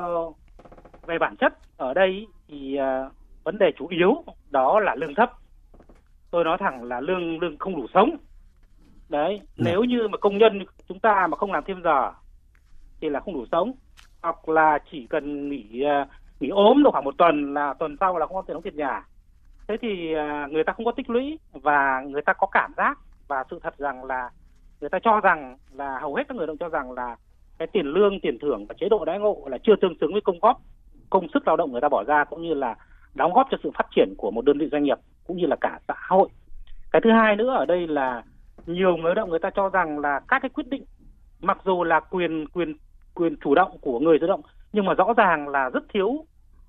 [1.07, 3.09] về bản chất ở đây thì à,
[3.43, 5.31] vấn đề chủ yếu đó là lương thấp
[6.31, 8.09] tôi nói thẳng là lương lương không đủ sống
[9.09, 9.63] đấy ừ.
[9.65, 12.11] nếu như mà công nhân chúng ta mà không làm thêm giờ
[13.01, 13.71] thì là không đủ sống.
[14.21, 16.07] Hoặc là chỉ cần nghỉ uh,
[16.39, 18.75] nghỉ ốm được khoảng một tuần là tuần sau là không có tiền đóng tiền
[18.75, 19.03] nhà.
[19.67, 22.99] Thế thì uh, người ta không có tích lũy và người ta có cảm giác
[23.27, 24.29] và sự thật rằng là
[24.81, 27.15] người ta cho rằng là hầu hết các người động cho rằng là
[27.57, 30.21] cái tiền lương tiền thưởng và chế độ đãi ngộ là chưa tương xứng với
[30.21, 30.61] công góp
[31.09, 32.75] công sức lao động người ta bỏ ra cũng như là
[33.13, 35.55] đóng góp cho sự phát triển của một đơn vị doanh nghiệp cũng như là
[35.61, 36.29] cả xã hội.
[36.91, 38.23] Cái thứ hai nữa ở đây là
[38.65, 40.85] nhiều người lao động người ta cho rằng là các cái quyết định,
[41.41, 42.75] mặc dù là quyền quyền
[43.13, 44.41] quyền chủ động của người lao động,
[44.73, 46.25] nhưng mà rõ ràng là rất thiếu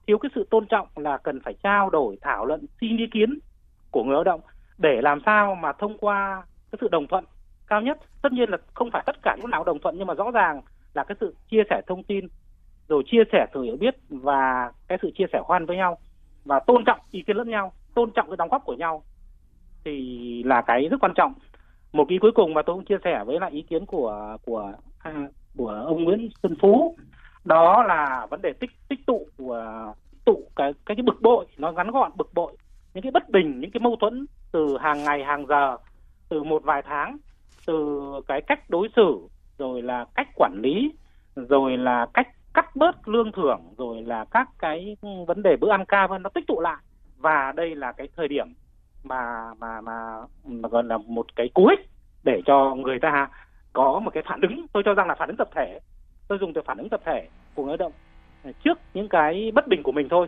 [0.06, 3.38] thiếu cái sự tôn trọng là cần phải trao đổi, thảo luận, xin ý kiến
[3.90, 4.40] của người lao động
[4.78, 7.24] để làm sao mà thông qua cái sự đồng thuận
[7.66, 7.98] cao nhất.
[8.22, 10.60] Tất nhiên là không phải tất cả lúc nào đồng thuận, nhưng mà rõ ràng
[10.94, 12.26] là cái sự chia sẻ thông tin,
[12.88, 15.98] rồi chia sẻ sự hiểu biết và cái sự chia sẻ khoan với nhau
[16.44, 19.02] và tôn trọng ý kiến lẫn nhau, tôn trọng cái đóng góp của nhau
[19.84, 21.34] thì là cái rất quan trọng
[21.96, 24.72] một ý cuối cùng mà tôi cũng chia sẻ với lại ý kiến của của
[24.98, 25.12] à,
[25.56, 26.96] của ông Nguyễn Xuân Phú.
[27.44, 29.92] Đó là vấn đề tích tích tụ của
[30.24, 32.52] tụ cái cái cái bực bội nó ngắn gọn bực bội.
[32.94, 35.76] Những cái bất bình những cái mâu thuẫn từ hàng ngày hàng giờ
[36.28, 37.16] từ một vài tháng
[37.66, 39.18] từ cái cách đối xử
[39.58, 40.92] rồi là cách quản lý
[41.34, 45.70] rồi là cách cắt bớt lương thưởng rồi là các cái ừ, vấn đề bữa
[45.70, 46.76] ăn ca vân nó tích tụ lại.
[47.16, 48.46] Và đây là cái thời điểm
[49.08, 51.90] mà mà mà, mà gọi là một cái cú hích
[52.24, 53.28] để cho người ta
[53.72, 54.66] có một cái phản ứng.
[54.72, 55.78] Tôi cho rằng là phản ứng tập thể
[56.28, 57.92] tôi dùng từ phản ứng tập thể của người lao động
[58.44, 60.26] à, trước những cái bất bình của mình thôi.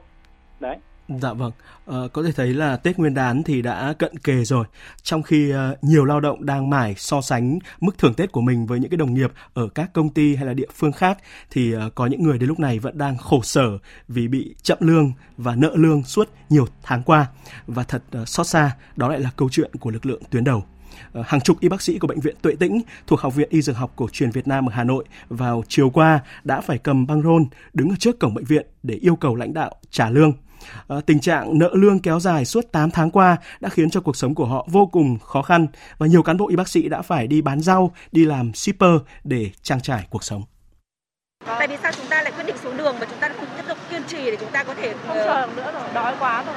[0.61, 0.77] Đấy.
[1.09, 1.53] Dạ vâng,
[1.87, 4.65] à, có thể thấy là Tết Nguyên đán thì đã cận kề rồi.
[5.03, 8.67] Trong khi à, nhiều lao động đang mải so sánh mức thưởng Tết của mình
[8.67, 11.19] với những cái đồng nghiệp ở các công ty hay là địa phương khác
[11.51, 14.79] thì à, có những người đến lúc này vẫn đang khổ sở vì bị chậm
[14.81, 17.27] lương và nợ lương suốt nhiều tháng qua.
[17.67, 20.65] Và thật à, xót xa, đó lại là câu chuyện của lực lượng tuyến đầu
[21.25, 23.77] hàng chục y bác sĩ của bệnh viện Tuệ Tĩnh thuộc Học viện Y Dược
[23.77, 27.23] học Cổ truyền Việt Nam ở Hà Nội vào chiều qua đã phải cầm băng
[27.23, 30.33] rôn đứng ở trước cổng bệnh viện để yêu cầu lãnh đạo trả lương.
[30.89, 34.17] À, tình trạng nợ lương kéo dài suốt 8 tháng qua đã khiến cho cuộc
[34.17, 35.67] sống của họ vô cùng khó khăn
[35.99, 38.95] và nhiều cán bộ y bác sĩ đã phải đi bán rau, đi làm shipper
[39.25, 40.43] để trang trải cuộc sống.
[41.47, 43.65] Tại vì sao chúng ta lại quyết định xuống đường mà chúng ta không tiếp
[43.69, 46.55] tục kiên trì để chúng ta có thể không chờ nữa rồi, đói quá rồi.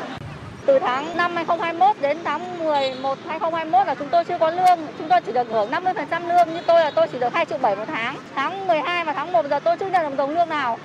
[0.65, 5.09] Từ tháng 5 2021 đến tháng 11 2021 là chúng tôi chưa có lương, chúng
[5.09, 7.75] tôi chỉ được hưởng 50% lương, như tôi là tôi chỉ được 2 triệu 7
[7.75, 8.17] một tháng.
[8.35, 10.77] Tháng 12 và tháng 1 giờ tôi chưa nhận được đồng lương nào.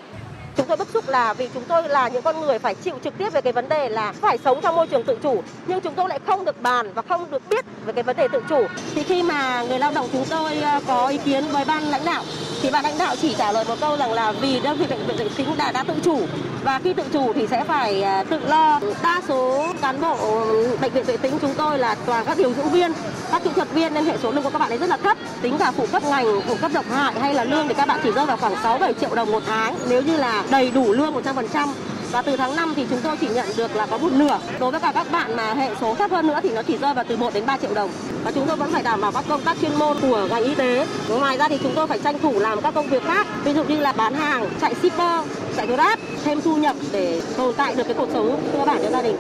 [0.57, 3.19] Chúng tôi bức xúc là vì chúng tôi là những con người phải chịu trực
[3.19, 5.95] tiếp về cái vấn đề là phải sống trong môi trường tự chủ, nhưng chúng
[5.95, 8.66] tôi lại không được bàn và không được biết về cái vấn đề tự chủ.
[8.95, 12.05] Thì khi mà người lao động chúng tôi ờ, có ý kiến với ban lãnh
[12.05, 12.25] đạo
[12.62, 15.07] thì ban lãnh đạo chỉ trả lời một câu rằng là vì đơn vị bệnh
[15.07, 16.21] viện vệ sinh đã đã tự chủ
[16.67, 18.81] và khi tự chủ thì sẽ phải à, tự lo.
[19.03, 22.53] Đa số cán bộ ừ, bệnh viện vệ tính chúng tôi là toàn các điều
[22.53, 22.93] dưỡng viên,
[23.31, 25.19] các kỹ thuật viên nên hệ số lương của các bạn ấy rất là thấp.
[25.43, 28.01] Tính cả phụ cấp ngành, phụ cấp độc hại hay là lương thì các bạn
[28.03, 30.93] chỉ rơi vào khoảng 6 7 triệu đồng một tháng nếu như là đầy đủ
[30.93, 31.69] lương 100%
[32.12, 34.38] và từ tháng 5 thì chúng tôi chỉ nhận được là có một nửa.
[34.61, 36.95] Đối với cả các bạn mà hệ số thấp hơn nữa thì nó chỉ rơi
[36.95, 37.90] vào từ 1 đến 3 triệu đồng.
[38.25, 40.55] Và chúng tôi vẫn phải đảm bảo các công tác chuyên môn của ngành y
[40.55, 40.87] tế.
[41.09, 43.64] Ngoài ra thì chúng tôi phải tranh thủ làm các công việc khác, ví dụ
[43.64, 45.25] như là bán hàng, chạy shipper,
[45.57, 48.90] chạy Grab, thêm thu nhập để tồn tại được cái cuộc sống cơ bản cho
[48.90, 49.16] gia đình.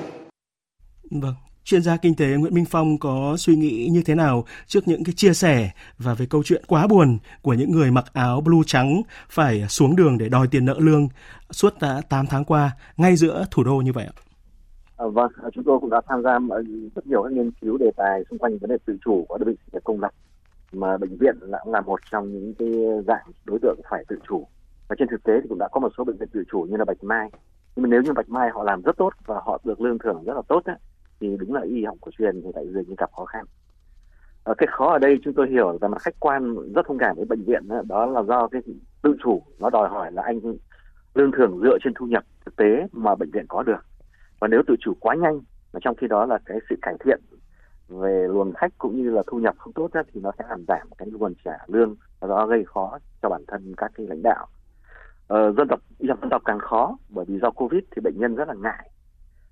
[1.10, 1.34] Vâng,
[1.66, 5.04] chuyên gia kinh tế Nguyễn Minh Phong có suy nghĩ như thế nào trước những
[5.04, 8.60] cái chia sẻ và về câu chuyện quá buồn của những người mặc áo blue
[8.66, 11.08] trắng phải xuống đường để đòi tiền nợ lương
[11.50, 14.14] suốt đã 8 tháng qua ngay giữa thủ đô như vậy ạ?
[14.96, 16.38] À, vâng, à, chúng tôi cũng đã tham gia
[16.94, 19.48] rất nhiều các nghiên cứu đề tài xung quanh vấn đề tự chủ của đơn
[19.48, 20.12] vị công lập
[20.72, 22.68] mà bệnh viện là cũng là một trong những cái
[23.06, 24.46] dạng đối tượng phải tự chủ
[24.88, 26.76] và trên thực tế thì cũng đã có một số bệnh viện tự chủ như
[26.76, 27.30] là Bạch Mai
[27.76, 30.22] nhưng mà nếu như Bạch Mai họ làm rất tốt và họ được lương thưởng
[30.24, 30.76] rất là tốt ấy,
[31.20, 33.44] thì đúng là y học cổ truyền thì lại dường như gặp khó khăn.
[34.44, 37.16] À, cái khó ở đây chúng tôi hiểu về mặt khách quan rất thông cảm
[37.16, 38.62] với bệnh viện đó, đó là do cái
[39.02, 40.40] tự chủ nó đòi hỏi là anh
[41.14, 43.86] lương thưởng dựa trên thu nhập thực tế mà bệnh viện có được.
[44.40, 45.40] Và nếu tự chủ quá nhanh
[45.72, 47.20] mà trong khi đó là cái sự cải thiện
[47.88, 50.88] về luồng khách cũng như là thu nhập không tốt thì nó sẽ làm giảm
[50.98, 54.46] cái nguồn trả lương và đó gây khó cho bản thân các cái lãnh đạo.
[55.26, 58.48] Ờ, dân tộc dân tộc càng khó bởi vì do covid thì bệnh nhân rất
[58.48, 58.90] là ngại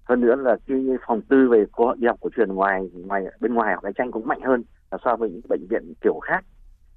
[0.05, 1.65] hơn nữa là cái phòng tư về
[2.01, 4.99] y học cổ truyền ngoài ngoài bên ngoài học cạnh tranh cũng mạnh hơn là
[5.05, 6.45] so với những bệnh viện kiểu khác.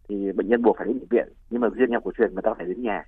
[0.10, 2.34] Thì bệnh nhân buộc phải đến bệnh viện, nhưng mà riêng y học cổ truyền
[2.34, 3.04] người ta phải đến nhà.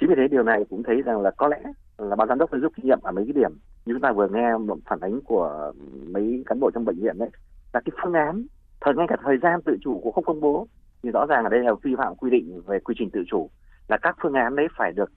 [0.00, 1.62] Chính vì thế điều này cũng thấy rằng là có lẽ
[1.98, 3.52] là ban giám đốc phải rút kinh nghiệm ở mấy cái điểm.
[3.86, 5.72] Như chúng ta vừa nghe một phản ánh của
[6.06, 7.30] mấy cán bộ trong bệnh viện đấy,
[7.72, 8.46] là cái phương án,
[8.80, 10.66] thời ngay cả thời gian tự chủ cũng không công bố.
[11.02, 13.50] Thì rõ ràng ở đây là vi phạm quy định về quy trình tự chủ,
[13.88, 15.12] là các phương án đấy phải được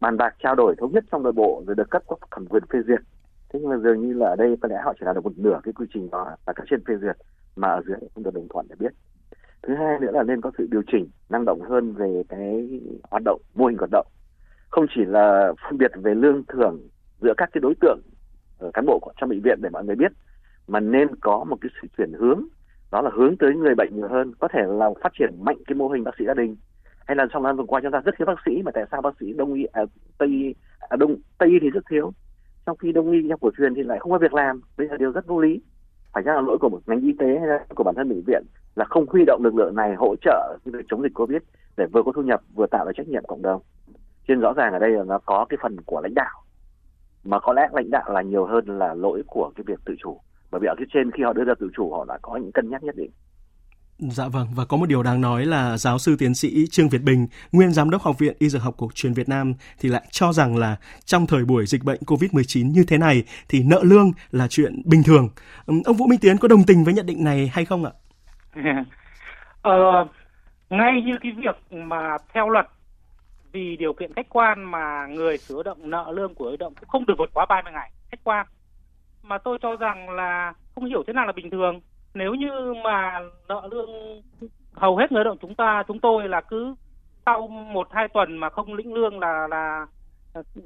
[0.00, 2.62] bàn bạc, trao đổi thống nhất trong nội bộ, rồi được cấp có thẩm quyền
[2.72, 3.00] phê duyệt
[3.52, 5.38] thế nhưng mà dường như là ở đây có lẽ họ chỉ làm được một
[5.38, 7.16] nửa cái quy trình đó là cấp trên phê duyệt
[7.56, 8.92] mà ở dưới không được đồng thuận để biết.
[9.62, 13.22] Thứ hai nữa là nên có sự điều chỉnh năng động hơn về cái hoạt
[13.24, 14.06] động mô hình hoạt động.
[14.70, 16.88] Không chỉ là phân biệt về lương thưởng
[17.20, 18.00] giữa các cái đối tượng
[18.58, 20.12] ở cán bộ trong bệnh viện để mọi người biết
[20.68, 22.42] mà nên có một cái sự chuyển hướng
[22.90, 25.74] đó là hướng tới người bệnh nhiều hơn có thể là phát triển mạnh cái
[25.74, 26.56] mô hình bác sĩ gia đình.
[27.06, 29.02] Hay là trong năm vừa qua chúng ta rất thiếu bác sĩ mà tại sao
[29.02, 29.82] bác sĩ đông y à,
[30.18, 32.12] tây à, đông tây y thì rất thiếu?
[32.70, 34.60] Trong khi đông y học cổ truyền thì lại không có việc làm.
[34.76, 35.60] Đây là điều rất vô lý.
[36.12, 38.22] Phải chăng là lỗi của một ngành y tế hay là của bản thân bệnh
[38.26, 38.42] viện
[38.74, 41.42] là không huy động lực lượng này hỗ trợ việc chống dịch covid
[41.76, 43.62] để vừa có thu nhập, vừa tạo được trách nhiệm cộng đồng?
[44.28, 46.42] Trên rõ ràng ở đây là nó có cái phần của lãnh đạo.
[47.24, 50.20] Mà có lẽ lãnh đạo là nhiều hơn là lỗi của cái việc tự chủ.
[50.50, 52.52] Bởi vì ở phía trên khi họ đưa ra tự chủ, họ đã có những
[52.52, 53.10] cân nhắc nhất định.
[54.00, 57.02] Dạ vâng, và có một điều đáng nói là giáo sư tiến sĩ Trương Việt
[57.02, 60.02] Bình, nguyên giám đốc Học viện Y Dược học cổ truyền Việt Nam thì lại
[60.10, 64.12] cho rằng là trong thời buổi dịch bệnh COVID-19 như thế này thì nợ lương
[64.30, 65.28] là chuyện bình thường.
[65.66, 67.90] Ông Vũ Minh Tiến có đồng tình với nhận định này hay không ạ?
[69.62, 70.06] ờ,
[70.70, 72.66] ngay như cái việc mà theo luật
[73.52, 76.88] vì điều kiện khách quan mà người sử động nợ lương của người động cũng
[76.88, 78.46] không được vượt quá 30 ngày khách quan
[79.22, 81.80] mà tôi cho rằng là không hiểu thế nào là bình thường
[82.14, 83.90] nếu như mà nợ lương
[84.72, 86.74] hầu hết người lao động chúng ta, chúng tôi là cứ
[87.26, 89.86] sau một, hai tuần mà không lĩnh lương là là,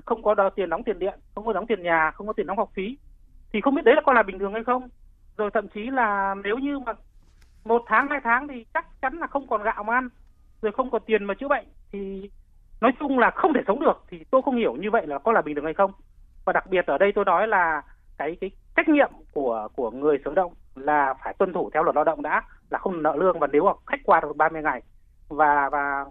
[0.05, 2.47] không có đo tiền, đóng tiền điện, không có đóng tiền nhà, không có tiền
[2.47, 2.99] đóng học phí,
[3.53, 4.89] thì không biết đấy là có là bình thường hay không?
[5.37, 6.93] Rồi thậm chí là nếu như mà
[7.65, 10.09] một tháng, hai tháng thì chắc chắn là không còn gạo mà ăn,
[10.63, 12.31] rồi không còn tiền mà chữa bệnh, thì
[12.81, 15.33] nói chung là không thể sống được, thì tôi không hiểu như vậy là có
[15.33, 15.91] là bình thường hay không.
[16.45, 17.83] Và đặc biệt ở đây tôi nói là
[18.19, 21.97] cái cái trách nhiệm của của người sử động là phải tuân thủ theo luật
[21.97, 24.83] lao động đã là không nợ lương và nếu mà khách qua được 30 ngày
[25.29, 26.05] và và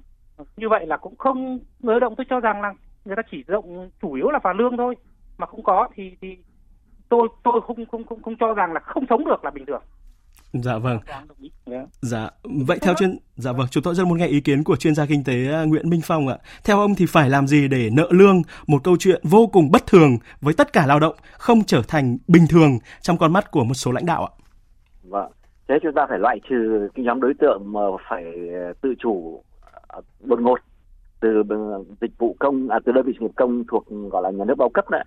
[0.58, 2.74] như vậy là cũng không người lao động tôi cho rằng là
[3.06, 4.96] người ta chỉ dụng chủ yếu là vào lương thôi
[5.38, 6.38] mà không có thì thì
[7.10, 9.82] tôi tôi không không không không cho rằng là không sống được là bình thường
[10.54, 11.00] Dạ vâng.
[12.02, 14.96] Dạ, vậy theo chuyên dạ vâng, chúng tôi rất muốn nghe ý kiến của chuyên
[14.96, 16.38] gia kinh tế à, Nguyễn Minh Phong ạ.
[16.64, 19.88] Theo ông thì phải làm gì để nợ lương một câu chuyện vô cùng bất
[19.88, 23.64] thường với tất cả lao động không trở thành bình thường trong con mắt của
[23.64, 24.32] một số lãnh đạo ạ?
[25.74, 29.44] Thế chúng ta phải loại trừ cái nhóm đối tượng mà phải ờ, tự chủ
[29.88, 30.60] ờ, đột ngột
[31.20, 34.32] từ ờ, dịch vụ công à, từ đơn vị sự nghiệp công thuộc gọi là
[34.32, 35.04] nhà nước bao cấp đấy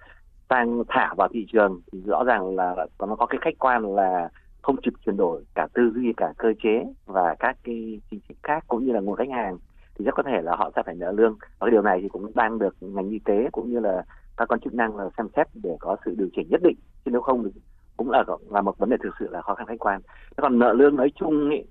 [0.51, 1.81] sang thả vào thị trường.
[1.93, 4.29] Thì rõ ràng là nó có cái khách quan là
[4.63, 8.37] không kịp chuyển đổi cả tư duy cả cơ chế và các cái chính sách
[8.43, 9.59] khác cũng như là nguồn khách hàng
[9.99, 11.37] thì rất có thể là họ sẽ phải nợ lương.
[11.41, 14.03] Và cái điều này thì cũng đang được ngành y tế cũng như là
[14.37, 16.77] các quan chức năng là xem xét để có sự điều chỉnh nhất định.
[17.05, 17.61] Chứ nếu không thì
[17.97, 20.01] cũng là là một vấn đề thực sự là khó khăn khách quan.
[20.03, 21.63] Thế còn nợ lương nói chung ý,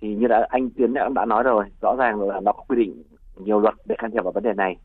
[0.00, 2.76] thì như đã anh tiến đã, đã nói rồi rõ ràng là nó có quy
[2.76, 3.02] định
[3.36, 4.76] nhiều luật để can thiệp vào vấn đề này.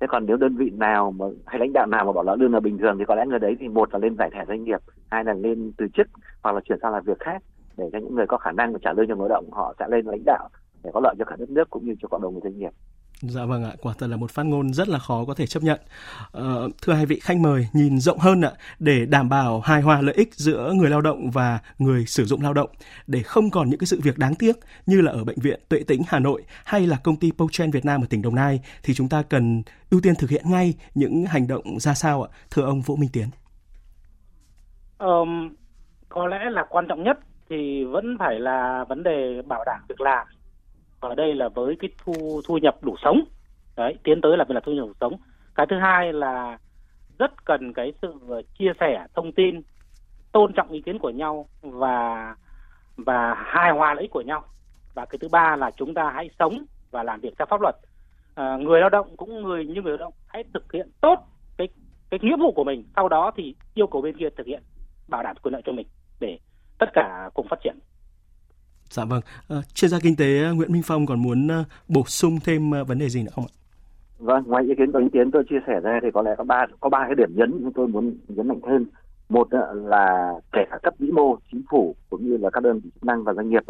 [0.00, 2.54] Thế còn nếu đơn vị nào mà hay lãnh đạo nào mà bảo là lương
[2.54, 4.64] là bình thường thì có lẽ người đấy thì một là lên giải thẻ doanh
[4.64, 6.06] nghiệp hai là lên từ chức
[6.42, 7.42] hoặc là chuyển sang làm việc khác
[7.76, 9.86] để cho những người có khả năng trả lương cho người lao động họ sẽ
[9.88, 10.48] lên lãnh đạo
[10.84, 12.72] để có lợi cho cả đất nước cũng như cho cộng đồng người doanh nghiệp.
[13.22, 15.62] Dạ vâng ạ, quả thật là một phát ngôn rất là khó có thể chấp
[15.62, 15.80] nhận.
[16.32, 20.00] Ờ, thưa hai vị khách mời, nhìn rộng hơn ạ, để đảm bảo hài hòa
[20.00, 22.70] lợi ích giữa người lao động và người sử dụng lao động,
[23.06, 24.56] để không còn những cái sự việc đáng tiếc
[24.86, 27.84] như là ở bệnh viện Tuệ Tĩnh Hà Nội hay là công ty Pochen Việt
[27.84, 31.24] Nam ở tỉnh Đồng Nai, thì chúng ta cần ưu tiên thực hiện ngay những
[31.24, 32.28] hành động ra sao ạ?
[32.50, 33.28] Thưa ông Vũ Minh Tiến.
[34.98, 35.54] Um,
[36.08, 37.18] có lẽ là quan trọng nhất
[37.50, 40.26] thì vẫn phải là vấn đề bảo đảm việc làm
[41.02, 43.20] ở đây là với cái thu thu nhập đủ sống.
[43.76, 45.12] Đấy tiến tới là về là thu nhập đủ sống.
[45.54, 46.58] Cái thứ hai là
[47.18, 48.14] rất cần cái sự
[48.58, 49.60] chia sẻ thông tin
[50.32, 52.34] tôn trọng ý kiến của nhau và
[52.96, 54.44] và hài hòa lợi ích của nhau.
[54.94, 57.74] Và cái thứ ba là chúng ta hãy sống và làm việc theo pháp luật.
[58.34, 61.18] À, người lao động cũng người như người lao động hãy thực hiện tốt
[61.56, 61.68] cái
[62.10, 62.84] cái nghĩa vụ của mình.
[62.96, 64.62] Sau đó thì yêu cầu bên kia thực hiện
[65.08, 65.86] bảo đảm quyền lợi cho mình
[66.20, 66.38] để
[66.78, 67.78] tất cả cùng phát triển.
[68.92, 69.20] Dạ vâng.
[69.48, 72.70] À, chuyên gia kinh tế ờ, Nguyễn Minh Phong còn muốn ờ, bổ sung thêm
[72.86, 73.52] vấn đề gì nữa không ạ?
[74.18, 76.44] Vâng, ngoài ý kiến của ý kiến tôi chia sẻ ra thì có lẽ có
[76.44, 78.86] ba có ba cái điểm nhấn chúng tôi muốn nhấn mạnh thêm.
[79.28, 82.90] Một là kể cả cấp vĩ mô, chính phủ cũng như là các đơn vị
[82.94, 83.62] chức năng và doanh nghiệp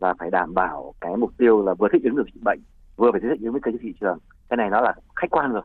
[0.00, 2.58] là phải đảm bảo cái mục tiêu là vừa thích ứng được dịch bệnh,
[2.96, 4.18] vừa phải thích ứng với cái thị trường.
[4.48, 5.62] Cái này nó là khách quan rồi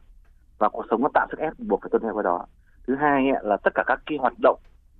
[0.58, 2.46] và cuộc sống nó tạo sức ép buộc phải tuân theo cái đó.
[2.88, 4.60] Thứ hai là tất cả các cái hoạt động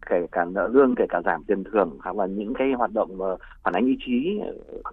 [0.10, 3.18] kể cả nợ lương kể cả giảm tiền thưởng hoặc là những cái hoạt động
[3.18, 3.26] mà
[3.64, 4.40] phản ánh ý chí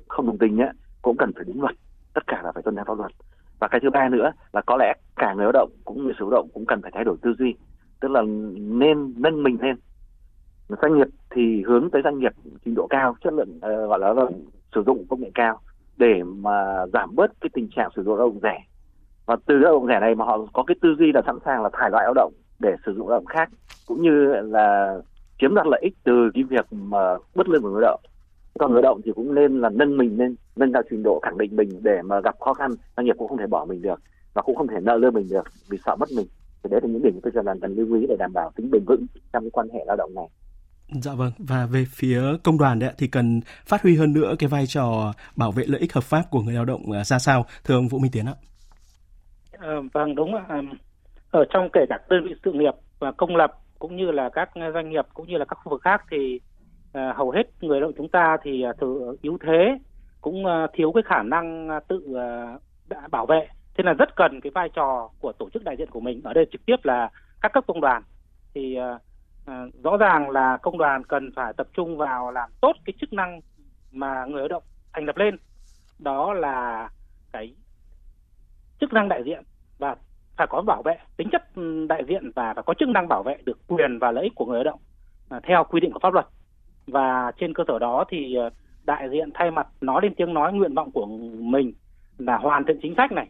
[0.09, 0.71] không đồng tình ấy,
[1.03, 1.75] cũng cần phải đúng luật.
[2.14, 3.12] Tất cả là phải tuân theo pháp luật.
[3.61, 6.18] Và cái thứ ba nữa là có lẽ cả người lao động cũng như sử
[6.18, 7.55] dụng động cũng cần phải thay đổi tư duy.
[8.01, 8.23] Tức là
[8.57, 9.77] nên nâng mình lên.
[10.83, 12.33] Doanh nghiệp thì hướng tới doanh nghiệp
[12.64, 14.25] trình độ cao chất lượng uh, gọi là, là
[14.75, 15.61] sử dụng công nghệ cao
[15.97, 18.64] để mà giảm bớt cái tình trạng sử dụng lao động rẻ.
[19.27, 21.62] Và từ lao động rẻ này mà họ có cái tư duy là sẵn sàng
[21.62, 23.51] là thải loại lao động để sử dụng lao động khác
[23.87, 24.11] cũng như
[24.42, 24.99] là
[25.40, 28.01] chiếm đoạt lợi ích từ cái việc mà bất lương của người lao động
[28.59, 31.21] còn người lao động thì cũng nên là nâng mình lên nâng cao trình độ
[31.23, 33.83] khẳng định mình để mà gặp khó khăn doanh nghiệp cũng không thể bỏ mình
[33.83, 34.01] được
[34.35, 36.27] và cũng không thể nợ lương mình được vì sợ mất mình
[36.62, 38.71] thì đấy là những điểm tôi cho là cần lưu ý để đảm bảo tính
[38.71, 40.29] bền vững trong cái quan hệ lao động này
[40.90, 44.49] Dạ vâng, và về phía công đoàn đấy thì cần phát huy hơn nữa cái
[44.49, 47.47] vai trò bảo vệ lợi ích hợp pháp của người lao động à, ra sao,
[47.64, 48.35] thưa ông Vũ Minh Tiến ạ?
[49.59, 50.62] À, vâng đúng ạ.
[51.31, 54.51] Ở trong kể cả đơn vị sự nghiệp và công lập cũng như là các
[54.75, 56.41] doanh nghiệp cũng như là các khu vực khác thì
[56.93, 59.79] à, hầu hết người lao động chúng ta thì à, uh, từ yếu thế
[60.21, 63.49] cũng à, thiếu cái khả năng tự uh, bảo vệ.
[63.77, 66.21] Thế là rất cần cái vai trò của tổ chức đại diện của mình.
[66.25, 67.11] Ở đây trực tiếp là
[67.41, 68.03] các cấp công đoàn.
[68.55, 68.79] Thì
[69.85, 73.41] rõ ràng là công đoàn cần phải tập trung vào làm tốt cái chức năng
[73.93, 74.62] mà người lao động
[74.93, 75.37] thành lập lên.
[75.99, 76.88] Đó là
[77.33, 77.55] cái
[78.81, 79.43] chức năng đại diện
[79.79, 79.97] và
[80.38, 83.22] phải có bảo vệ tính chất ừ, đại diện và phải có chức năng bảo
[83.22, 84.81] vệ được quyền và lợi ích của người lao động
[85.29, 86.27] à, theo quy định của pháp luật.
[86.87, 88.51] Và trên cơ sở đó thì ờ,
[88.85, 91.07] đại diện thay mặt nói lên tiếng nói nguyện vọng của
[91.38, 91.72] mình
[92.18, 93.29] là hoàn thiện chính sách này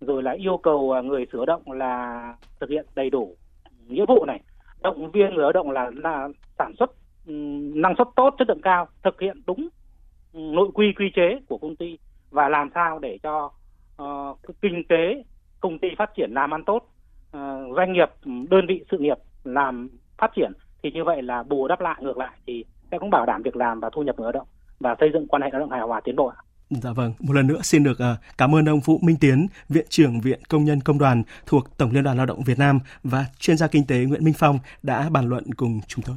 [0.00, 2.22] rồi là yêu cầu à, người sử động là
[2.60, 3.36] thực hiện đầy đủ
[3.86, 4.40] nghĩa vụ này.
[4.82, 6.90] Động viên người lao động là, là sản xuất
[7.26, 7.32] ừ,
[7.74, 9.68] năng suất tốt chất lượng cao thực hiện đúng
[10.32, 11.98] ừ, nội quy quy chế của công ty
[12.30, 13.50] và làm sao để cho
[14.02, 15.22] uh, kinh tế
[15.60, 16.88] công ty phát triển làm ăn tốt
[17.30, 21.68] ờ, doanh nghiệp đơn vị sự nghiệp làm phát triển thì như vậy là bù
[21.68, 24.24] đắp lại ngược lại thì sẽ cũng bảo đảm việc làm và thu nhập người
[24.24, 24.46] lao động
[24.80, 26.32] và xây dựng quan hệ lao động hài hòa tiến bộ
[26.70, 29.86] Dạ vâng, một lần nữa xin được ờ, cảm ơn ông Vũ Minh Tiến, Viện
[29.88, 33.24] trưởng Viện Công nhân Công đoàn thuộc Tổng Liên đoàn Lao động Việt Nam và
[33.38, 36.16] chuyên gia kinh tế Nguyễn Minh Phong đã bàn luận cùng chúng tôi.